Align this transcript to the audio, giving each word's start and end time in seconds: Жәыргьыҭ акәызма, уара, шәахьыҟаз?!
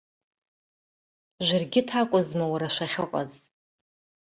Жәыргьыҭ 1.45 1.89
акәызма, 2.01 2.45
уара, 2.51 2.69
шәахьыҟаз?! 2.75 3.31